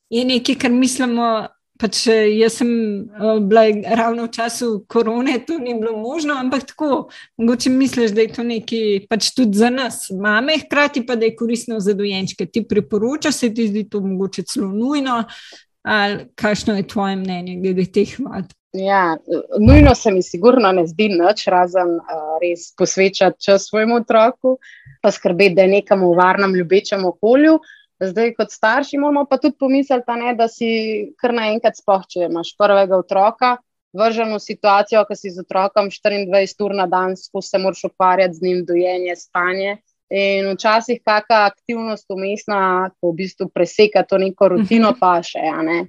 [0.09, 1.47] je nekaj, kar mislimo
[1.79, 2.69] pač jaz sem
[3.49, 3.65] bila
[3.97, 8.45] ravno v času korone, to ni bilo možno, ampak tako, mogoče misliš, da je to
[8.47, 12.45] nekaj pač tudi za nas, mame, hkrati pa da je koristno za dojenčke.
[12.45, 15.23] Ti priporoča se ti zdi to mogoče celo nujno,
[15.83, 18.53] ali kakšno je tvoje mnenje glede teh vad?
[18.73, 19.17] Ja,
[19.59, 24.55] nujno se mi sigurno ne zdi nič, razen uh, res posvečati čas svojemu otroku,
[25.01, 27.59] pa skrbeti, da je nekam v varnem, ljubečem okolju.
[28.01, 30.71] Zdaj, kot starši, moramo pa tudi pomisliti, ne, da si
[31.21, 32.25] kar naenkrat spohče.
[32.25, 33.53] Imáš prvega otroka,
[33.93, 38.41] vržen v situacijo, ki si z otrokom 24 ur na dan, skozi se moraš ukvarjati
[38.41, 39.77] z njim, dojenje, spanje.
[40.09, 45.45] In včasih kakšna aktivnost umestna, ko v bistvu preseka to neko rutino, pa še.
[45.61, 45.83] Ne.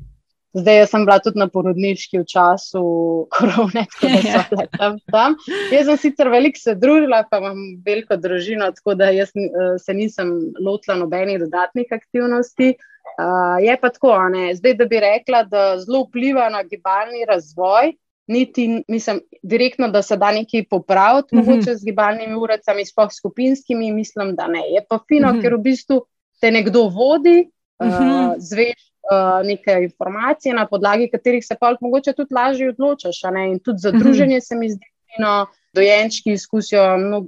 [0.55, 2.83] Zdaj sem bila tudi na porodniški v času
[3.35, 5.37] korone, tako da sem bila tam, tam.
[5.75, 9.95] Jaz sem sicer veliko se družila, pa imam veliko družino, tako da jaz uh, se
[9.95, 10.31] nisem
[10.63, 12.77] lotila nobenih dodatnih aktivnosti.
[13.19, 14.55] Uh, je pa tako, ne?
[14.55, 17.97] zdaj da bi rekla, da zelo vpliva na gibalni razvoj.
[18.27, 21.51] Niti, mislim, direktno, da se da nekaj popraviti, mm -hmm.
[21.51, 24.63] mogoče z gibalnimi urami, sploh skupinskimi, mislim, da ne.
[24.71, 25.43] Je pa fino, mm -hmm.
[25.43, 26.01] ker v bistvu
[26.41, 28.35] te nekdo vodi, uh, mm -hmm.
[28.39, 33.23] zveš uh, neke informacije, na podlagi katerih se pa lahko tudi lažje odločaš.
[33.53, 34.87] In tudi za druženje se mi zdi,
[35.19, 36.85] da dojenčki izkusijo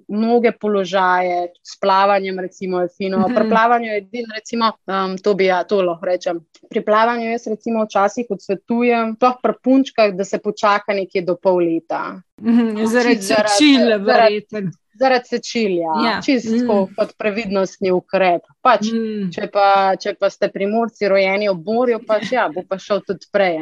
[0.09, 3.25] mnoge položaje, s plavanjem, recimo, je fino.
[3.27, 3.51] Pri mhm.
[3.51, 6.41] plavanju je edino, recimo, um, to bi ja, to lahko rečem.
[6.71, 11.63] Pri plavanju jaz recimo včasih odsvetujem, toh pri punčkah, da se počaka nekje do pol
[11.65, 12.21] leta.
[12.41, 16.21] Mhm, zaradi čile, verjetno zaradi sečilja, ja.
[16.25, 16.95] čisto mm.
[16.97, 18.43] kot previdnostni ukrep.
[18.65, 19.31] Pač, mm.
[19.35, 19.69] če, pa,
[20.01, 23.59] če pa ste primorci rojeni ob morju, pa ja, bo pa šel tudi prej.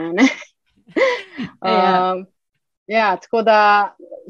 [1.61, 2.23] uh,
[2.97, 3.59] ja, tako da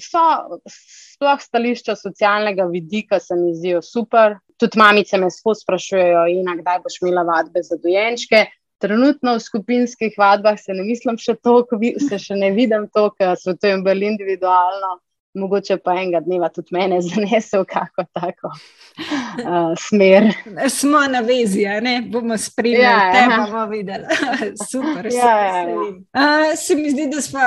[0.00, 4.38] so sploh stališča socialnega vidika, se mi zdijo super.
[4.58, 6.26] Tudi mamice me skozi sprašujejo,
[6.60, 8.44] kdaj boš imela vadbe za dojenčke.
[8.82, 11.78] Trenutno v skupinskih vadbah se ne mislim še toliko,
[12.08, 14.98] se še ne vidim toliko, svetujem bolj individualno
[15.34, 20.30] mogoče pa enega dneva tudi mene zanesel, kako tako uh, smer.
[20.68, 23.46] Smo na vezi, ne bomo spremljali, ja, te ja.
[23.46, 24.04] bomo videli.
[24.70, 25.78] Super, ja, ja, ja.
[25.78, 27.40] Uh, se mi zdi, da smo.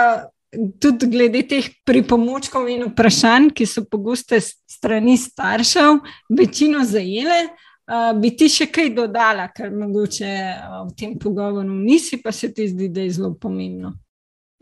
[0.80, 6.00] Tudi glede teh pripomočkov in vprašanj, ki so pogoste strani staršev,
[6.32, 7.42] večino zajele,
[7.92, 10.32] uh, bi ti še kaj dodala, kar mogoče
[10.88, 13.92] v tem pogovoru nisi, pa se ti zdi, da je zelo pomembno.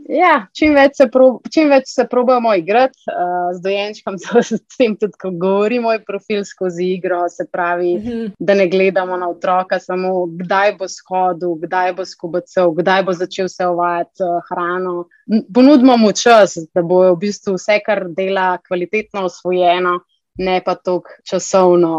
[0.06, 4.94] Ja, čim več se, prob, čim več se probujemo igrati uh, z dojenčkom, s tem
[5.02, 8.32] tudi, govori moj profil skozi igro, se pravi, mm -hmm.
[8.40, 13.50] da ne gledamo na otroka samo, kdaj bo shodil, kdaj bo skubacev, kdaj bo začel
[13.50, 15.08] se uvajati uh, hrano.
[15.54, 20.00] Ponudimo mu čas, da bo v bistvu vse, kar dela, kvalitetno osvojeno,
[20.38, 21.96] ne pa tako časovno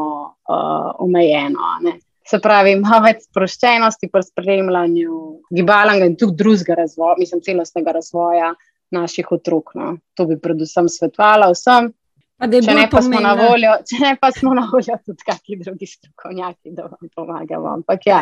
[0.49, 1.75] uh, omejeno.
[1.83, 1.99] Ne?
[2.27, 5.19] Se pravi, ima več sproščenosti pri spremljanju
[5.55, 8.51] gibalnega in tudi drugega razvoja, mislim, celostnega razvoja
[8.97, 9.77] naših otrok.
[9.79, 9.93] No.
[10.19, 11.93] To bi predvsem svetovala vsem.
[12.37, 15.87] Če ne, pa smo na voljo, če ne pa smo na voljo tudi kakšni drugi
[15.89, 17.79] strokovnjaki, da vam pomagamo.
[17.79, 18.21] Ampak ja.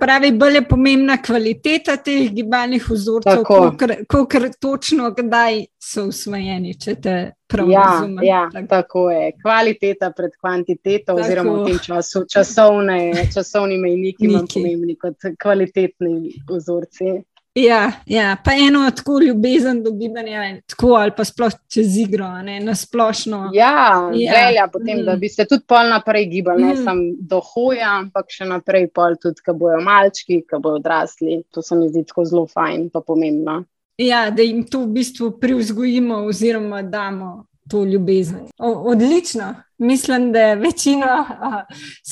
[0.00, 7.14] Pravi, bolj je pomembna kvaliteta teh gibalnih vzorcev, kot točno, kdaj so usvojeni, če te
[7.48, 8.24] prav ja, razumem.
[8.24, 8.66] Ja, tako.
[8.68, 9.30] tako je.
[9.42, 11.20] Kvaliteta pred kvantiteto, tako.
[11.20, 12.98] oziroma v tem času časovne,
[13.34, 17.14] časovni mejniki, manj pomembni kot kvalitetni vzorci.
[17.54, 22.58] Ja, ja, pa eno tako ljubezen do gibanja, tako ali pa sploh čez igro, ne
[22.60, 23.50] na splošno.
[23.54, 24.32] Ja, ja.
[24.32, 25.04] želja potem, mm.
[25.04, 26.68] da bi se tudi pol naprej gibali, mm.
[26.68, 31.44] ne samo do hoja, ampak še naprej pol tudi, ko bojo malčki, ko bojo odrasli.
[31.54, 33.62] To se mi zdi tako zelo fajn in pomembno.
[34.02, 38.48] Ja, da jim to v bistvu privzgojimo oziroma damo to ljubezen.
[38.58, 41.26] O, odlično, mislim, da je večina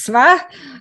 [0.04, 0.26] sva,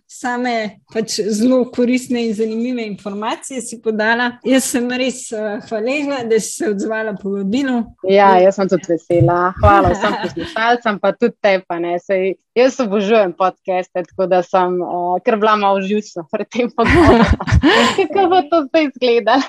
[0.07, 4.31] same pač zelo koristne in zanimive informacije si podala.
[4.45, 7.84] Jaz sem res uh, hvaležna, da si se odzvala po vabilu.
[8.10, 9.53] Ja, jaz sem tudi vesela.
[9.60, 12.36] Hvala vsem poslušalcem, pa tudi tebi.
[12.55, 17.39] Jaz obožujem podcaste, tako da sem uh, kar bila malo živčna pred tem pogovorom.
[17.97, 19.41] Kako bo to zdaj izgledalo?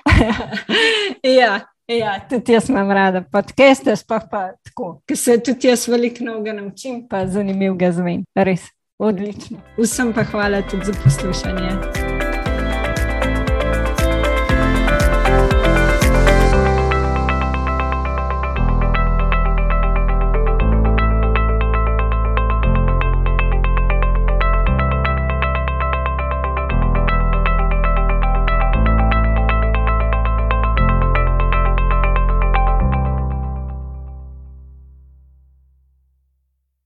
[1.40, 1.60] ja.
[1.88, 6.54] Ja, tudi jaz imam rada podcaste, sploh pa tako, ker se tudi jaz veliko novega
[6.60, 8.22] naučim, pa zanimivo ga zvem.
[8.38, 8.70] Res,
[9.02, 9.58] odlično.
[9.80, 12.01] Vsem pa hvala tudi za poslušanje.